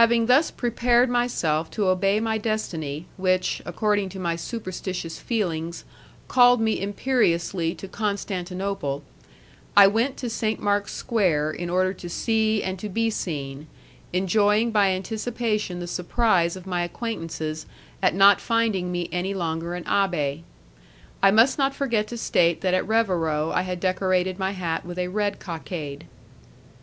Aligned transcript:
Having 0.00 0.26
thus 0.28 0.50
prepared 0.50 1.10
myself 1.10 1.70
to 1.72 1.88
obey 1.88 2.20
my 2.20 2.38
destiny, 2.38 3.04
which, 3.18 3.60
according 3.66 4.08
to 4.08 4.18
my 4.18 4.34
superstitious 4.34 5.18
feelings, 5.18 5.84
called 6.26 6.58
me 6.58 6.80
imperiously 6.80 7.74
to 7.74 7.86
Constantinople, 7.86 9.02
I 9.76 9.88
went 9.88 10.16
to 10.16 10.30
St. 10.30 10.58
Mark's 10.58 10.94
Square 10.94 11.50
in 11.50 11.68
order 11.68 11.92
to 11.92 12.08
see 12.08 12.62
and 12.62 12.78
to 12.78 12.88
be 12.88 13.10
seen, 13.10 13.66
enjoying 14.14 14.70
by 14.70 14.88
anticipation 14.88 15.80
the 15.80 15.86
surprise 15.86 16.56
of 16.56 16.66
my 16.66 16.82
acquaintances 16.82 17.66
at 18.00 18.14
not 18.14 18.40
finding 18.40 18.90
me 18.90 19.06
any 19.12 19.34
longer 19.34 19.74
an 19.74 19.84
abbé. 19.84 20.44
I 21.22 21.30
must 21.30 21.58
not 21.58 21.74
forget 21.74 22.06
to 22.06 22.16
state 22.16 22.62
that 22.62 22.72
at 22.72 22.86
Revero 22.88 23.52
I 23.52 23.60
had 23.64 23.80
decorated 23.80 24.38
my 24.38 24.52
hat 24.52 24.86
with 24.86 24.98
a 24.98 25.08
red 25.08 25.40
cockade. 25.40 26.06